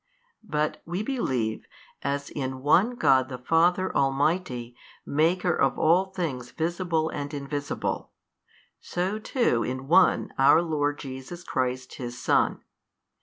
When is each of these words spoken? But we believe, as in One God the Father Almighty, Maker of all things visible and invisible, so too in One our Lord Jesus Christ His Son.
But 0.43 0.81
we 0.83 1.03
believe, 1.03 1.67
as 2.01 2.31
in 2.31 2.63
One 2.63 2.95
God 2.95 3.29
the 3.29 3.37
Father 3.37 3.95
Almighty, 3.95 4.75
Maker 5.05 5.55
of 5.55 5.77
all 5.77 6.05
things 6.05 6.49
visible 6.49 7.09
and 7.09 7.31
invisible, 7.31 8.09
so 8.79 9.19
too 9.19 9.61
in 9.63 9.87
One 9.87 10.33
our 10.39 10.59
Lord 10.63 10.97
Jesus 10.97 11.43
Christ 11.43 11.97
His 11.97 12.17
Son. 12.19 12.63